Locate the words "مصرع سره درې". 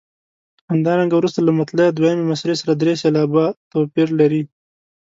2.31-2.93